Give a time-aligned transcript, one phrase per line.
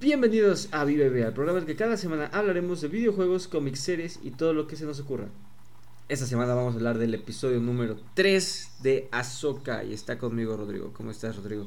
[0.00, 4.30] Bienvenidos a Vive al programa en que cada semana hablaremos de videojuegos, cómics, series y
[4.30, 5.26] todo lo que se nos ocurra.
[6.08, 10.92] Esta semana vamos a hablar del episodio número 3 de Ahsoka y está conmigo Rodrigo.
[10.92, 11.66] ¿Cómo estás, Rodrigo?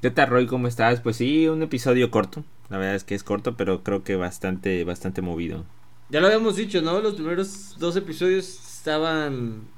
[0.00, 0.46] ¿Qué tal, Roy?
[0.46, 1.02] ¿Cómo estás?
[1.02, 2.42] Pues sí, un episodio corto.
[2.70, 5.66] La verdad es que es corto, pero creo que bastante, bastante movido.
[6.08, 7.02] Ya lo habíamos dicho, ¿no?
[7.02, 8.48] Los primeros dos episodios
[8.78, 9.68] estaban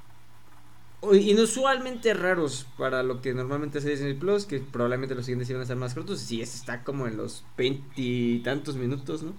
[1.13, 5.65] inusualmente raros para lo que normalmente hace Disney Plus, que probablemente los siguientes iban a
[5.65, 6.19] ser más cortos.
[6.19, 9.33] Sí, este está como en los veintitantos minutos, ¿no?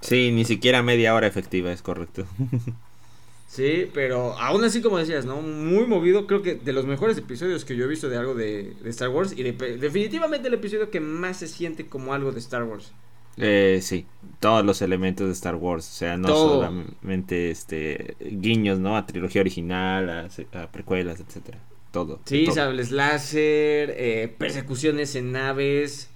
[0.00, 2.26] Sí, ni siquiera media hora efectiva, es correcto.
[3.48, 5.42] sí, pero aún así, como decías, ¿no?
[5.42, 6.26] Muy movido.
[6.26, 9.32] Creo que de los mejores episodios que yo he visto de algo de, Star Wars.
[9.36, 12.90] Y definitivamente el episodio que más se siente como algo de Star Wars.
[13.36, 14.06] Eh, sí,
[14.40, 18.96] todos los elementos de Star Wars, o sea, no solamente este guiños, ¿no?
[18.96, 21.58] A trilogía original, a, precuelas, etcétera.
[21.90, 22.20] Todo.
[22.24, 26.10] Sí, sables láser, eh, persecuciones en naves.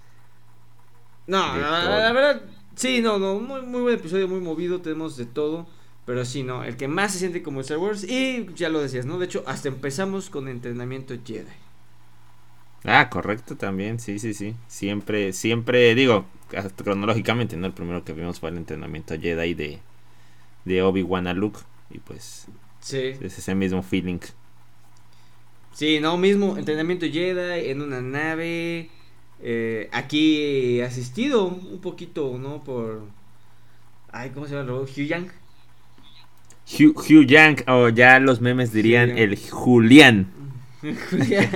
[1.27, 2.43] No, la, verdad,
[2.77, 5.67] sí, no, no, muy, muy buen episodio, muy movido, tenemos de todo.
[6.07, 8.05] Pero sí, no, el que más se siente como Star Wars.
[8.05, 9.19] Y ya lo decías, ¿no?
[9.19, 11.51] De hecho, hasta empezamos con entrenamiento Jedi.
[12.87, 14.55] Ah, correcto también, sí, sí, sí.
[14.69, 16.25] Siempre, siempre, digo,
[16.77, 17.67] cronológicamente, ¿no?
[17.67, 19.81] El primero que vimos fue el entrenamiento Jedi de,
[20.65, 21.59] de Obi-Wan a Luke.
[21.91, 22.47] Y pues,
[22.81, 23.15] sí.
[23.21, 24.21] es ese mismo feeling.
[25.73, 28.89] Sí, no, mismo entrenamiento Jedi en una nave.
[29.43, 32.63] Eh, aquí asistido un poquito, ¿no?
[32.63, 33.03] Por.
[34.13, 34.73] Ay, ¿cómo se llama?
[34.73, 35.33] Hugh Yang.
[36.67, 40.29] Hugh, Hugh Yang, o ya los memes dirían el Julián.
[41.11, 41.51] Julián.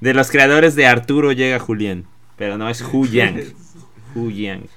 [0.00, 2.06] De los creadores de Arturo llega Julián.
[2.36, 3.54] Pero no es Hu Yang.
[4.14, 4.68] Hu Yang.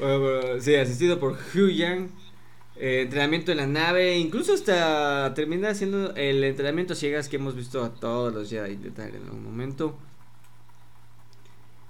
[0.00, 2.08] bueno, sí, asistido por Hu Yang.
[2.76, 4.16] Eh, entrenamiento en la nave.
[4.16, 9.22] Incluso hasta termina haciendo el entrenamiento ciegas que hemos visto a todos los Jedi en
[9.24, 9.98] algún momento.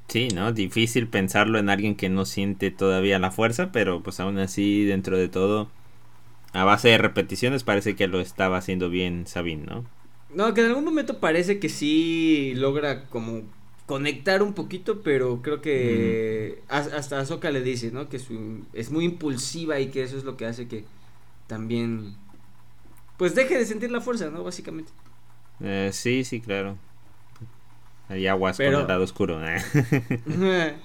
[0.09, 0.53] Sí, ¿no?
[0.53, 5.17] Difícil pensarlo en alguien que no siente todavía la fuerza, pero pues aún así, dentro
[5.19, 5.69] de todo,
[6.53, 9.85] a base de repeticiones, parece que lo estaba haciendo bien Sabine, ¿no?
[10.35, 13.43] No, que en algún momento parece que sí logra como
[13.87, 18.09] conectar un poquito, pero creo que hasta Ahsoka le dice, ¿no?
[18.09, 18.21] Que
[18.73, 20.85] es muy impulsiva y que eso es lo que hace que
[21.47, 22.17] también
[23.17, 24.45] pues deje de sentir la fuerza, ¿no?
[24.45, 24.93] Básicamente.
[25.61, 26.77] Eh, sí, sí, claro.
[28.09, 28.73] Hay aguas pero...
[28.73, 29.41] con el lado oscuro.
[29.47, 29.63] ¿eh?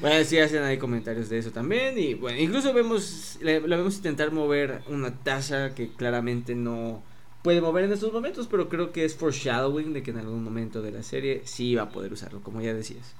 [0.00, 4.30] bueno, sí hacen ahí comentarios de eso también y bueno, incluso vemos la vemos intentar
[4.32, 7.02] mover una taza que claramente no
[7.48, 10.82] puede mover en estos momentos, pero creo que es foreshadowing de que en algún momento
[10.82, 13.14] de la serie sí va a poder usarlo, como ya decías.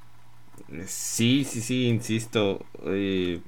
[0.86, 2.66] Sí, sí, sí, insisto.
[2.84, 3.40] Eh,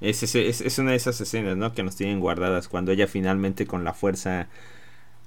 [0.00, 1.74] es, es, es, una de esas escenas, ¿no?
[1.74, 4.48] Que nos tienen guardadas cuando ella finalmente con la fuerza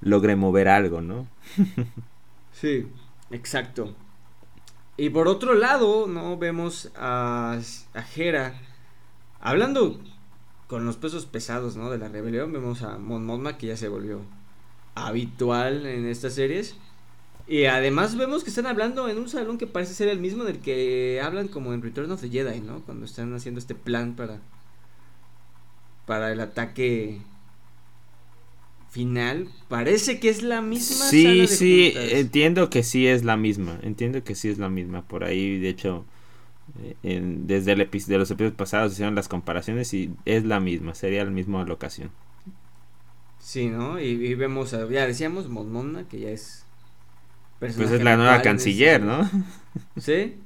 [0.00, 1.28] logre mover algo, ¿no?
[2.52, 2.88] sí,
[3.30, 3.94] exacto.
[4.96, 6.38] Y por otro lado, ¿no?
[6.38, 7.60] Vemos a,
[7.94, 8.60] a Hera
[9.38, 10.00] hablando
[10.66, 11.88] con los pesos pesados, ¿no?
[11.88, 12.52] De la rebelión.
[12.52, 14.22] Vemos a Mon Mothma que ya se volvió
[15.06, 16.76] habitual en estas series.
[17.46, 20.58] Y además vemos que están hablando en un salón que parece ser el mismo del
[20.58, 22.80] que hablan como en Return of the Jedi, ¿no?
[22.80, 24.40] Cuando están haciendo este plan para
[26.08, 27.20] para el ataque
[28.90, 29.48] final.
[29.68, 31.06] Parece que es la misma.
[31.06, 33.78] Sí, sí, entiendo que sí es la misma.
[33.82, 35.06] Entiendo que sí es la misma.
[35.06, 36.04] Por ahí, de hecho,
[37.02, 40.94] eh, desde el de los episodios pasados hicieron las comparaciones y es la misma.
[40.94, 42.10] Sería la misma locación.
[43.48, 43.98] Sí, ¿no?
[43.98, 46.66] Y, vemos, ya decíamos, Mon que ya es...
[47.58, 49.26] Pues es la nueva canciller, ¿no?
[49.96, 50.36] Sí.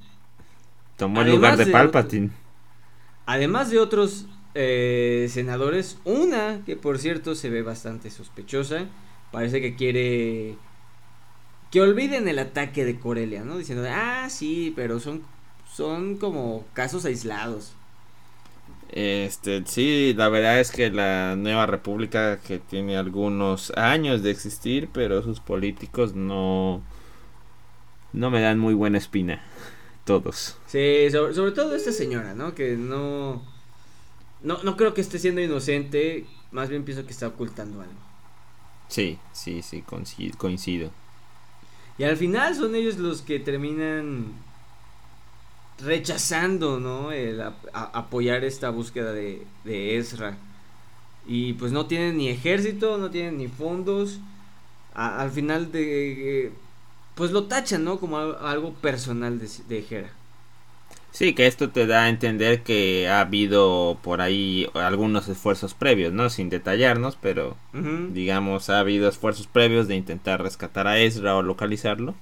[0.97, 2.31] Tomó el lugar de, Palpatine.
[3.27, 8.85] además de otros eh, senadores, una que por cierto se ve bastante sospechosa,
[9.33, 10.57] parece que quiere
[11.73, 13.59] que olviden el ataque de Corelia, ¿no?
[13.59, 15.23] Diciendo, ah, sí, pero son,
[15.75, 17.75] son como casos aislados.
[18.93, 24.91] Este, sí, la verdad es que la nueva república que tiene algunos años de existir,
[24.93, 26.83] pero sus políticos no
[28.13, 29.43] no me dan muy buena espina
[30.05, 30.59] todos.
[30.67, 32.55] Sí, sobre, todo esta señora, ¿no?
[32.55, 33.43] Que no,
[34.43, 37.95] no no creo que esté siendo inocente, más bien pienso que está ocultando algo.
[38.89, 39.83] Sí, sí, sí,
[40.37, 40.91] coincido.
[41.97, 44.35] Y al final son ellos los que terminan
[45.85, 47.13] rechazando, ¿no?
[47.13, 47.43] El
[47.73, 50.39] apoyar esta búsqueda de, de Ezra.
[51.27, 54.21] Y pues no tienen ni ejército, no tienen ni fondos.
[54.95, 56.53] al final de...
[57.15, 58.01] Pues lo tachan, ¿no?
[58.01, 60.11] Como algo personal de, de Hera.
[61.11, 66.13] Sí, que esto te da a entender que ha habido por ahí algunos esfuerzos previos,
[66.13, 66.31] ¿no?
[66.31, 67.57] Sin detallarnos, pero
[68.07, 72.15] digamos ha habido esfuerzos previos de intentar rescatar a Ezra o localizarlo.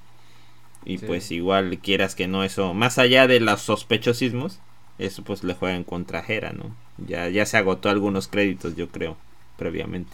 [0.84, 4.60] Y pues igual quieras que no eso, más allá de los sospechosismos,
[4.98, 6.74] eso pues le juega en contra Hera, ¿no?
[7.06, 9.16] Ya, ya se agotó algunos créditos, yo creo,
[9.56, 10.12] previamente.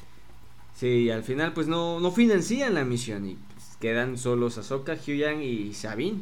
[0.75, 5.43] Sí, al final pues no, no financian la misión y pues, quedan solos Ahsoka, Hyun
[5.43, 6.21] y Sabine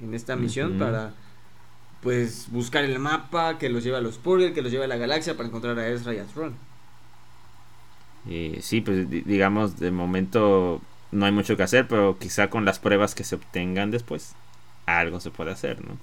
[0.00, 1.14] en esta misión para
[2.02, 4.96] pues buscar el mapa que los lleva a los Purgil, que los lleva a la
[4.96, 6.54] galaxia para encontrar a Ezra y a Thrawn.
[8.28, 10.80] Eh, sí, pues digamos, de momento
[11.12, 14.34] no hay mucho que hacer, pero quizá con las pruebas que se obtengan después,
[14.86, 15.98] algo se puede hacer, ¿no?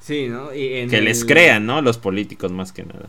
[0.00, 0.50] Sí, ¿no?
[0.50, 1.82] que les crean, ¿no?
[1.82, 3.08] Los políticos más que nada.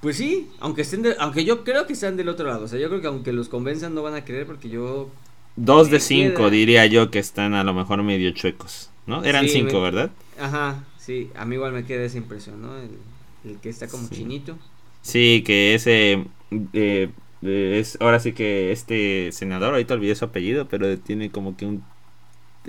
[0.00, 2.88] Pues sí, aunque estén aunque yo creo que están del otro lado, o sea, yo
[2.88, 5.10] creo que aunque los convenzan no van a creer porque yo
[5.56, 9.24] Dos de cinco diría yo que están a lo mejor medio chuecos, ¿no?
[9.24, 10.10] Eran cinco, ¿verdad?
[10.38, 12.76] Ajá, sí, a mí igual me queda esa impresión, ¿no?
[12.78, 14.58] El, que está como chinito.
[15.02, 16.24] Sí, que ese
[16.72, 17.10] eh,
[17.42, 21.82] es ahora sí que este senador, ahorita olvidé su apellido, pero tiene como que un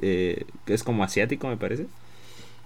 [0.01, 1.87] eh, es como asiático, me parece.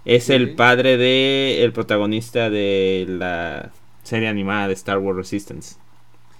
[0.04, 3.72] Es el padre de el protagonista de la
[4.04, 5.76] serie animada de Star Wars Resistance.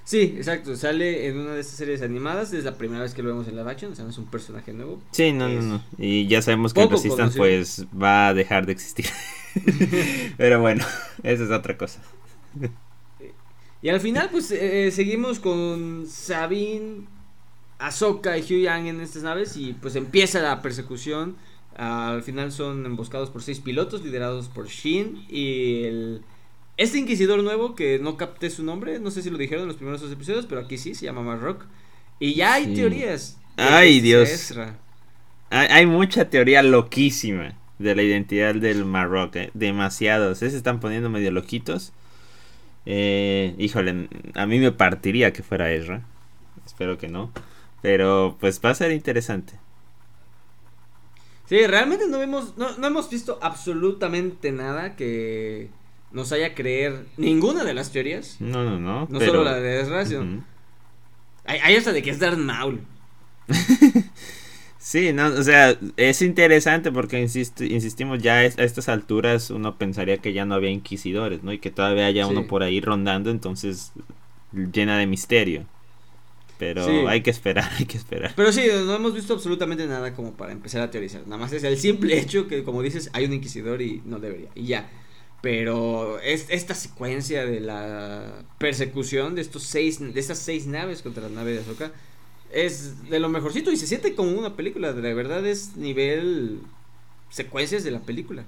[0.04, 0.76] Sí, exacto.
[0.76, 2.52] Sale en una de estas series animadas.
[2.52, 3.90] Es la primera vez que lo vemos en la action.
[3.90, 5.02] O sea, no es un personaje nuevo.
[5.10, 5.82] Sí, no, no, no.
[5.98, 9.06] Y ya sabemos que Resistance pues va a dejar de existir.
[10.36, 10.84] Pero bueno,
[11.24, 12.00] esa es otra cosa.
[13.86, 17.06] y al final, pues eh, seguimos con Sabine,
[17.78, 19.56] Ahsoka y Hugh Yang en estas naves.
[19.56, 21.36] Y pues empieza la persecución.
[21.76, 26.22] al final son emboscados por seis pilotos liderados por Shin y el
[26.76, 29.76] este inquisidor nuevo, que no capté su nombre, no sé si lo dijeron en los
[29.76, 31.64] primeros dos episodios, pero aquí sí, se llama Marrock.
[32.18, 33.38] Y ya hay teorías.
[33.56, 34.52] Ay, Dios.
[35.50, 39.36] Hay, mucha teoría loquísima de la identidad del Marrock.
[39.36, 39.50] Eh.
[39.54, 40.38] Demasiados.
[40.38, 41.92] Se están poniendo medio loquitos.
[42.86, 46.02] Eh, híjole, a mí me partiría que fuera Ezra.
[46.64, 47.32] Espero que no.
[47.82, 49.54] Pero pues va a ser interesante.
[51.48, 55.68] Sí, realmente no vemos, no, no hemos visto absolutamente nada que
[56.10, 58.36] nos haya creer ninguna de las teorías.
[58.40, 59.06] No, no, no.
[59.08, 60.24] No solo la de desgracia.
[61.44, 62.80] hay, hasta de que es Darth Maul.
[64.86, 70.32] sí, no, o sea, es interesante porque insistimos ya a estas alturas uno pensaría que
[70.32, 71.52] ya no había inquisidores, ¿no?
[71.52, 73.90] Y que todavía haya uno por ahí rondando, entonces
[74.52, 75.66] llena de misterio.
[76.58, 78.32] Pero hay que esperar, hay que esperar.
[78.36, 81.22] Pero sí, no hemos visto absolutamente nada como para empezar a teorizar.
[81.26, 84.48] Nada más es el simple hecho que, como dices, hay un inquisidor y no debería.
[84.54, 84.88] Y ya.
[85.42, 91.24] Pero es, esta secuencia de la persecución de estos seis, de estas seis naves contra
[91.24, 91.92] la nave de Azoka
[92.56, 94.94] es de lo mejorcito y se siente como una película.
[94.94, 96.60] De verdad es nivel
[97.28, 98.44] secuencias de la película.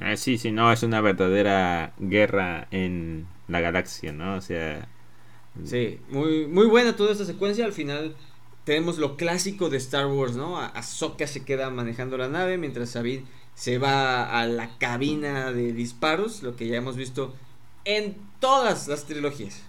[0.00, 4.36] Ah, sí, sí, no, es una verdadera guerra en la galaxia, ¿no?
[4.36, 4.88] O sea...
[5.64, 7.64] Sí, muy, muy buena toda esta secuencia.
[7.64, 8.14] Al final
[8.64, 10.60] tenemos lo clásico de Star Wars, ¿no?
[10.60, 16.42] Ahsoka se queda manejando la nave mientras Sabine se va a la cabina de disparos,
[16.42, 17.34] lo que ya hemos visto
[17.84, 19.62] en todas las trilogías.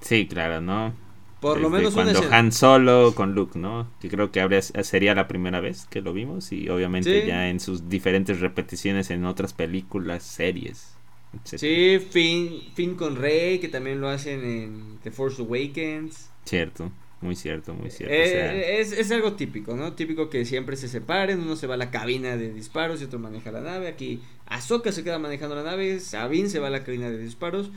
[0.00, 0.92] Sí, claro, ¿no?
[1.42, 3.90] Por lo menos cuando Han Solo con Luke, ¿no?
[4.00, 7.58] Que creo que habría, sería la primera vez que lo vimos y obviamente ya en
[7.58, 10.94] sus diferentes repeticiones en otras películas, series.
[11.42, 16.30] Sí, Finn, Finn con Rey, que también lo hacen en The Force Awakens.
[16.44, 16.92] Cierto.
[17.20, 18.14] Muy cierto, muy cierto.
[18.14, 19.94] Eh, es, algo típico, ¿no?
[19.94, 23.18] Típico que siempre se separen, uno se va a la cabina de disparos y otro
[23.18, 23.88] maneja la nave.
[23.88, 27.72] Aquí Ahsoka se queda manejando la nave, Sabine se va a la cabina de disparos.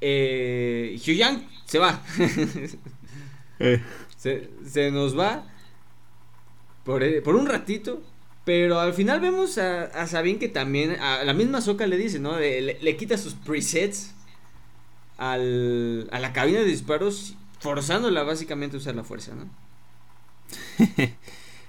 [0.00, 2.02] Eh, Hyuyang se va.
[3.60, 3.80] Eh.
[4.16, 5.46] se, nos va
[6.82, 8.02] por, eh, por, un ratito.
[8.44, 12.38] Pero al final vemos a, Sabine que también, a la misma Ahsoka le dice, ¿no?
[12.38, 14.12] Le, le quita sus presets
[15.16, 19.48] al, a la cabina de disparos forzándola básicamente a usar la fuerza, ¿no?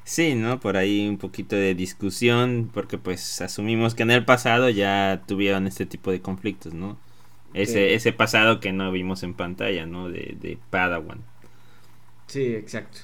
[0.04, 0.60] sí, ¿no?
[0.60, 5.68] Por ahí un poquito de discusión, porque pues asumimos que en el pasado ya tuvieron
[5.68, 6.98] este tipo de conflictos, ¿no?
[7.56, 10.10] Ese, ese pasado que no vimos en pantalla, ¿no?
[10.10, 11.24] De, de Padawan.
[12.28, 13.00] Sí, exacto.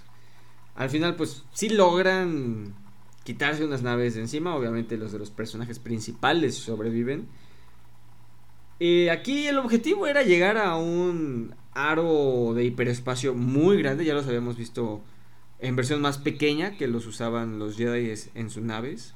[0.76, 2.76] Al final, pues sí logran
[3.24, 4.56] quitarse unas naves de encima.
[4.56, 7.28] Obviamente los de los personajes principales sobreviven.
[8.80, 14.28] Y aquí el objetivo era llegar a un aro de hiperespacio muy grande, ya los
[14.28, 15.02] habíamos visto
[15.60, 19.14] en versión más pequeña que los usaban los Jedi en sus naves.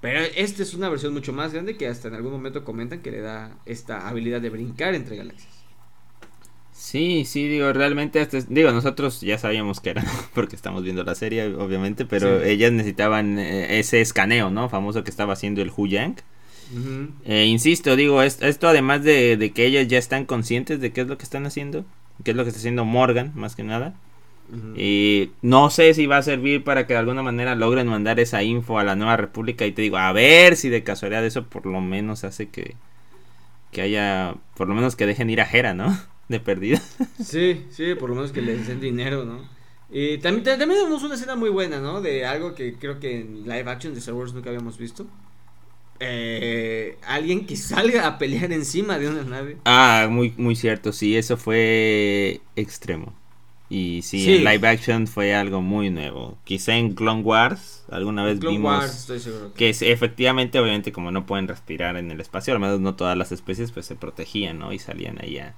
[0.00, 3.10] Pero esta es una versión mucho más grande que hasta en algún momento comentan que
[3.10, 5.52] le da esta habilidad de brincar entre galaxias.
[6.72, 11.46] Sí, sí, digo, realmente, digo, nosotros ya sabíamos que era, porque estamos viendo la serie,
[11.56, 14.68] obviamente, pero ellas necesitaban eh, ese escaneo, ¿no?
[14.68, 16.22] Famoso que estaba haciendo el Hu Yang
[17.24, 21.16] eh, insisto, digo, esto, además de, que ellas ya están conscientes de qué es lo
[21.16, 21.84] que están haciendo,
[22.24, 23.94] qué es lo que está haciendo Morgan, más que nada.
[24.76, 28.42] Y no sé si va a servir para que de alguna manera logren mandar esa
[28.42, 29.66] info a la Nueva República.
[29.66, 32.74] Y te digo, a ver si de casualidad eso por lo menos hace que,
[33.72, 35.98] que haya, por lo menos que dejen ir a Jera, ¿no?
[36.28, 36.80] De perdida.
[37.22, 39.40] Sí, sí, por lo menos que les den dinero, ¿no?
[39.90, 42.02] Y también, también tenemos una escena muy buena, ¿no?
[42.02, 45.06] De algo que creo que en live action de Star Wars nunca habíamos visto.
[46.00, 49.56] Eh, alguien que salga a pelear encima de una nave.
[49.64, 53.14] Ah, muy, muy cierto, sí, eso fue extremo.
[53.70, 56.38] Y sí, en live action fue algo muy nuevo.
[56.44, 59.06] Quizá en Clone Wars alguna vez vimos
[59.54, 63.30] que, efectivamente, obviamente, como no pueden respirar en el espacio, al menos no todas las
[63.30, 64.72] especies, pues se protegían, ¿no?
[64.72, 65.54] Y salían ahí a,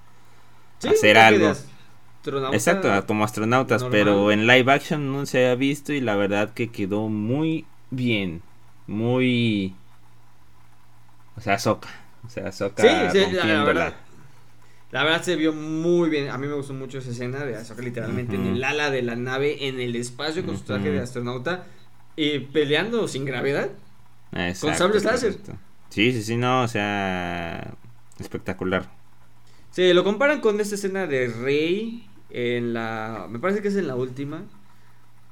[0.88, 1.54] hacer algo.
[2.52, 6.70] Exacto, como astronautas, pero en live action no se había visto y la verdad que
[6.70, 8.42] quedó muy bien,
[8.86, 9.74] muy...
[11.36, 11.88] O sea, Soca.
[12.26, 13.94] O sea, Soca sí, sí, la, verdad.
[14.90, 16.30] La verdad se vio muy bien.
[16.30, 19.14] A mí me gustó mucho esa escena de Ahsoka literalmente en el ala de la
[19.14, 21.64] nave, en el espacio con su traje de astronauta
[22.16, 23.70] y peleando sin gravedad.
[24.32, 25.36] con sables láser.
[25.90, 27.74] Sí, sí, sí, no, o sea,
[28.18, 28.90] espectacular.
[29.70, 33.26] Sí, lo comparan con esta escena de Rey en la.
[33.30, 34.42] Me parece que es en la última.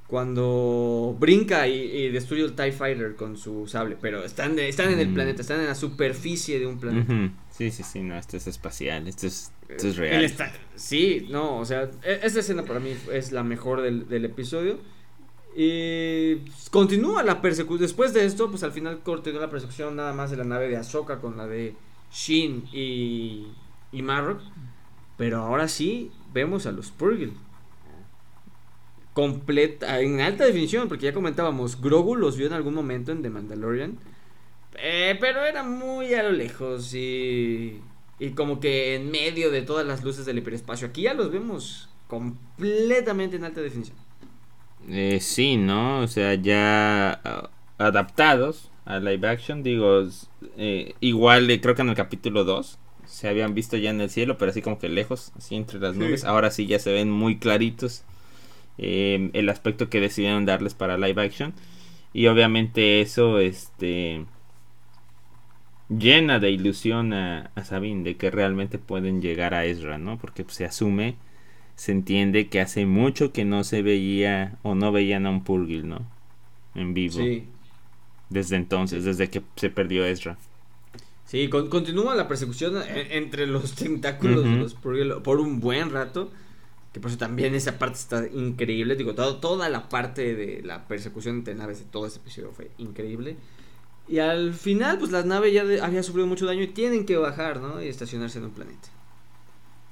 [0.08, 3.96] Cuando brinca y, destruye el TIE Fighter con su sable.
[4.00, 5.14] Pero están, están en el mm.
[5.14, 7.12] planeta, están en la superficie de un planeta.
[7.50, 10.32] Sí, sí, sí, no, esto es espacial, esto es, esto es real.
[10.76, 14.78] sí, no, o sea, e, esta escena para mí es la mejor del, del episodio.
[15.54, 16.36] Y
[16.70, 17.80] continúa la persecución.
[17.80, 20.76] Después de esto, pues al final continúa la persecución nada más de la nave de
[20.76, 21.74] Ahsoka con la de
[22.12, 23.48] Shin y,
[23.92, 24.40] y Marrock.
[25.16, 27.32] Pero ahora sí, vemos a los Purgle.
[29.18, 33.30] Completa, en alta definición, porque ya comentábamos, Grogu los vio en algún momento en The
[33.30, 33.98] Mandalorian.
[34.80, 37.80] Eh, pero era muy a lo lejos y,
[38.20, 40.86] y como que en medio de todas las luces del hiperespacio.
[40.86, 43.96] Aquí ya los vemos completamente en alta definición.
[44.88, 46.02] Eh, sí, ¿no?
[46.02, 50.06] O sea, ya uh, adaptados a live action, digo,
[50.56, 54.38] eh, igual creo que en el capítulo 2 se habían visto ya en el cielo,
[54.38, 56.22] pero así como que lejos, así entre las nubes.
[56.22, 58.04] Ahora sí ya se ven muy claritos
[58.78, 61.54] em, el aspecto que decidieron darles para live action.
[62.12, 64.24] Y obviamente eso este
[65.88, 70.18] llena de ilusión a, Sabine de que realmente pueden llegar a Ezra, ¿no?
[70.18, 71.16] Porque se asume,
[71.76, 75.88] se entiende que hace mucho que no se veía o no veían a un Purgil,
[75.88, 76.06] ¿no?
[76.74, 77.20] En vivo.
[78.30, 80.36] Desde entonces, desde que se perdió Ezra.
[81.24, 86.30] Sí, continúa la persecución e, entre los tentáculos de los por, un buen rato.
[86.98, 88.96] Que por eso también esa parte está increíble.
[88.96, 93.36] Digo, toda la parte de la persecución entre naves de todo ese episodio fue increíble.
[94.08, 97.60] Y al final, pues la nave ya había sufrido mucho daño y tienen que bajar,
[97.60, 97.80] ¿no?
[97.80, 98.88] Y estacionarse en un planeta.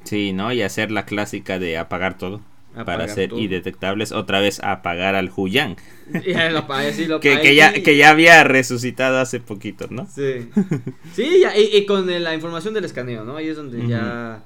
[0.03, 0.53] Sí, ¿no?
[0.53, 2.41] Y hacer la clásica de apagar todo
[2.85, 5.77] para ser indetectables, otra vez apagar al Huyang.
[6.13, 10.09] que, ya, que ya había resucitado hace poquito, ¿no?
[10.13, 10.51] Sí.
[11.15, 13.37] Sí, y, con la información del escaneo, ¿no?
[13.37, 14.43] Ahí es donde ya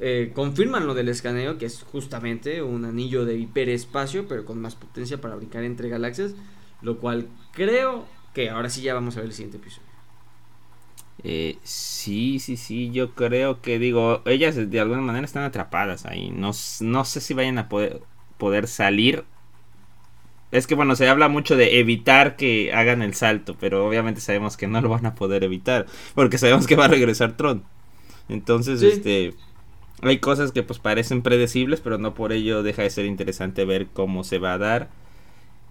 [0.00, 4.76] eh, confirman lo del escaneo, que es justamente un anillo de hiperespacio, pero con más
[4.76, 6.34] potencia para brincar entre galaxias.
[6.82, 9.90] Lo cual creo que ahora sí ya vamos a ver el siguiente episodio.
[11.22, 16.30] Eh, sí, sí, sí, yo creo que digo, ellas de alguna manera están atrapadas ahí.
[16.30, 18.00] No, no sé si vayan a poder,
[18.38, 19.24] poder salir.
[20.50, 24.56] Es que bueno, se habla mucho de evitar que hagan el salto, pero obviamente sabemos
[24.56, 27.64] que no lo van a poder evitar, porque sabemos que va a regresar Tron.
[28.28, 29.34] Entonces, este,
[30.02, 33.88] hay cosas que pues parecen predecibles, pero no por ello deja de ser interesante ver
[33.92, 34.88] cómo se va a dar.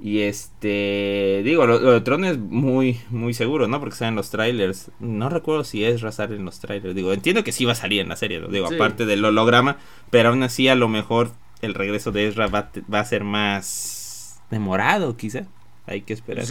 [0.01, 3.79] Y este, digo, lo, de Tron es muy, muy seguro, ¿no?
[3.79, 4.91] Porque salen los trailers.
[4.99, 6.95] No recuerdo si es sale en los trailers.
[6.95, 9.77] Digo, entiendo que sí va a salir en la serie, digo, aparte del holograma.
[10.09, 11.31] Pero aún así, a lo mejor
[11.61, 15.47] el regreso de Ezra va, va a ser más demorado, quizá.
[15.89, 16.45] Hay que esperar.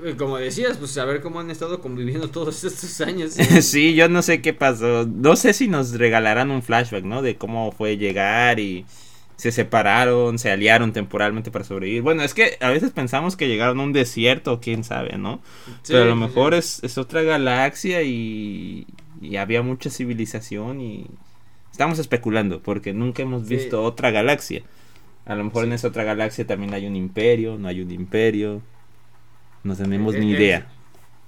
[0.00, 3.32] Pues, como decías, pues a ver cómo han estado conviviendo todos estos años.
[3.60, 5.04] sí, yo no sé qué pasó.
[5.04, 7.20] No sé si nos regalarán un flashback, ¿no?
[7.20, 8.86] De cómo fue llegar y
[9.34, 12.02] se separaron, se aliaron temporalmente para sobrevivir.
[12.02, 15.40] Bueno, es que a veces pensamos que llegaron a un desierto, quién sabe, ¿no?
[15.86, 18.86] Pero a lo mejor es, es, otra galaxia y,
[19.20, 21.06] y, había mucha civilización y
[21.70, 24.62] estamos especulando porque nunca hemos visto otra galaxia.
[25.28, 28.62] A lo mejor en esa otra galaxia también hay un imperio, no hay un imperio.
[29.62, 30.66] No tenemos ni idea.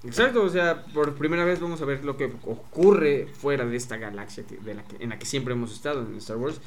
[0.02, 3.98] Exacto, o sea, por primera vez vamos a ver lo que ocurre fuera de esta
[3.98, 6.60] galaxia de la en la que siempre hemos estado en Star Wars.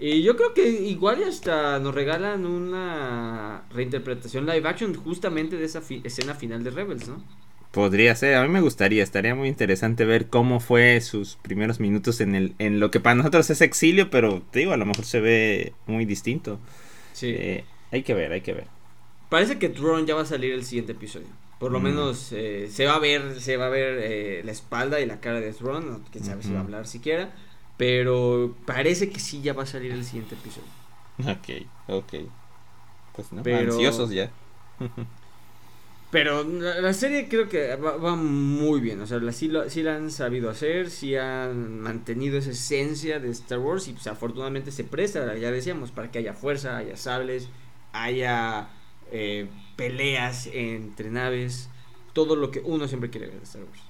[0.00, 5.82] Y yo creo que igual hasta nos regalan una reinterpretación live action justamente de esa
[6.02, 7.22] escena final de Rebels, ¿no?
[7.72, 12.20] Podría ser, a mí me gustaría, estaría muy interesante ver cómo fue sus primeros minutos
[12.20, 15.04] en el en lo que para nosotros es exilio, pero te digo, a lo mejor
[15.04, 16.58] se ve muy distinto.
[17.12, 17.28] Sí.
[17.28, 18.66] Eh, hay que ver, hay que ver.
[19.28, 21.28] Parece que Tron ya va a salir el siguiente episodio.
[21.60, 21.82] Por lo mm.
[21.82, 25.20] menos eh, se va a ver, se va a ver eh, la espalda y la
[25.20, 26.02] cara de Tron.
[26.10, 27.32] quién sabe si va a hablar siquiera.
[27.76, 30.68] Pero parece que sí ya va a salir el siguiente episodio.
[31.20, 32.14] Ok, ok.
[33.14, 33.72] Pues no, pero...
[33.72, 34.30] ansiosos ya.
[36.10, 39.00] Pero la, serie creo que va, muy bien.
[39.00, 43.60] O sea, la, sí, la han sabido hacer, sí han mantenido esa esencia de Star
[43.60, 47.48] Wars y pues afortunadamente se presta, ya decíamos, para que haya fuerza, haya sables,
[47.92, 48.70] haya
[49.12, 51.70] eh, peleas entre naves,
[52.12, 53.82] todo lo que uno siempre quiere ver de Star Wars.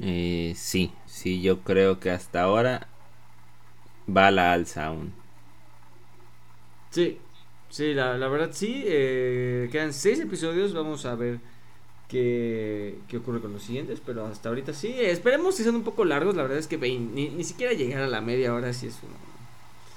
[0.00, 2.88] Eh, sí, sí, yo creo que hasta ahora
[4.14, 5.12] va a la alza aún.
[6.90, 7.20] Sí,
[7.70, 8.82] Sí, la, la verdad sí.
[8.86, 10.72] Eh, quedan seis episodios.
[10.74, 11.40] Vamos a ver
[12.08, 14.00] qué, qué ocurre con los siguientes.
[14.04, 14.94] Pero hasta ahorita sí.
[14.98, 16.36] Esperemos que sean un poco largos.
[16.36, 19.16] La verdad es que ni, ni siquiera llegar a la media hora sí es uno.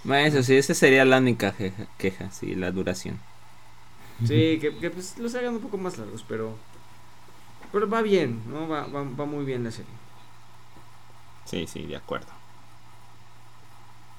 [0.03, 3.19] Eso sí, esa sería la única queja, queja sí, la duración.
[4.23, 6.59] Sí, que, que, pues los hagan un poco más largos, pero
[7.71, 8.67] pero va bien, ¿no?
[8.67, 9.93] Va, va, va muy bien la serie.
[11.45, 12.38] Sí, sí, de acuerdo.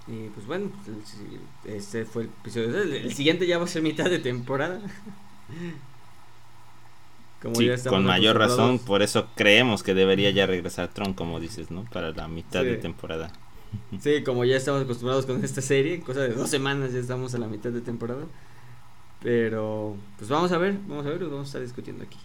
[0.06, 0.70] Y pues bueno,
[1.64, 2.76] este fue el episodio.
[2.80, 4.80] El, siguiente ya va a ser mitad de temporada.
[7.42, 7.54] Como
[7.88, 11.84] con mayor razón, por eso creemos que debería ya regresar Tron, como dices, ¿no?
[11.84, 13.32] Para la mitad de temporada.
[14.00, 17.38] Sí, como ya estamos acostumbrados con esta serie, cosa de dos semanas ya estamos a
[17.38, 18.24] la mitad de temporada.
[19.22, 22.18] Pero, pues vamos a ver, vamos a ver, lo vamos a estar discutiendo aquí.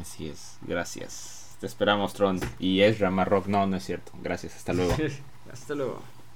[0.00, 1.56] Así es, gracias.
[1.60, 2.40] Te esperamos, Tron.
[2.58, 4.12] Y Ezra Marrock, no, no es cierto.
[4.22, 4.94] Gracias, hasta luego.
[5.52, 6.02] hasta luego.